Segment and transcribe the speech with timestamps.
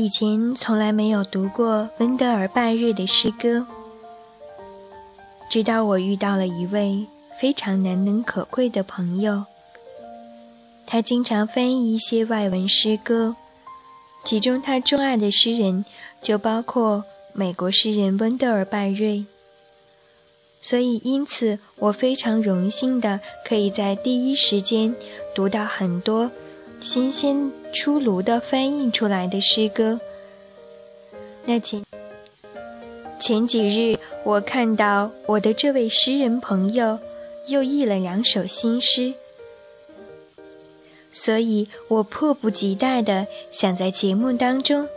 [0.00, 3.66] 以前从来没有读过温德尔·拜瑞的诗歌，
[5.50, 7.04] 直到我遇到了一位
[7.40, 9.46] 非常难能可贵的朋友。
[10.86, 13.34] 他经常翻译一些外文诗歌，
[14.22, 15.84] 其中他钟爱的诗人
[16.22, 19.26] 就包括美国诗人温德尔·拜瑞。
[20.60, 24.94] 所以，因此我非常荣幸的可以在第一时间
[25.34, 26.30] 读到很多。
[26.80, 30.00] 新鲜出炉的翻译出来的诗歌。
[31.44, 31.84] 那前
[33.18, 36.98] 前几日，我看到我的这位诗人朋友
[37.46, 39.14] 又译了两首新诗，
[41.12, 44.88] 所以我迫不及待的想在节目当中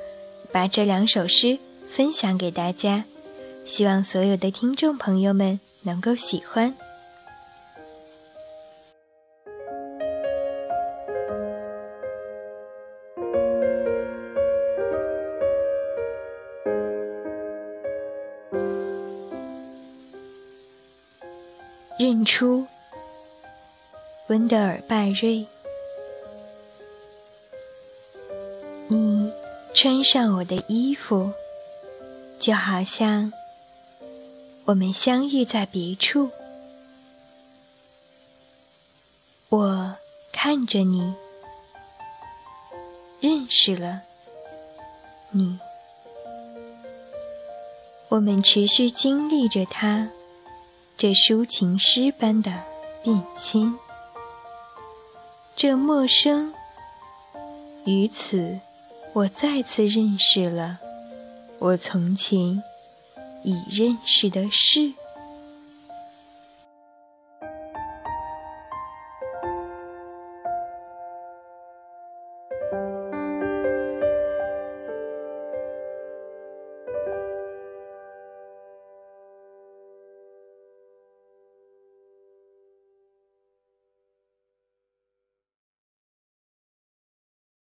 [0.52, 1.58] 把这两首诗
[1.90, 3.06] 分享给大家，
[3.66, 6.76] 希望所有的听众朋友们能够喜欢。
[22.02, 22.66] 认出
[24.26, 25.46] 温德尔·拜瑞，
[28.88, 29.32] 你
[29.76, 31.32] 穿上我的衣服，
[32.40, 33.32] 就好像
[34.66, 36.32] 我们相遇在别处。
[39.50, 39.96] 我
[40.34, 41.14] 看着你，
[43.20, 44.02] 认识了
[45.30, 45.60] 你，
[48.10, 50.10] 我们持续经历着它。
[51.02, 52.64] 这抒情诗般的
[53.02, 53.74] 变迁，
[55.56, 56.54] 这陌生，
[57.86, 58.60] 于此，
[59.14, 60.78] 我再次认识了
[61.58, 62.62] 我从前
[63.42, 64.94] 已认识的事。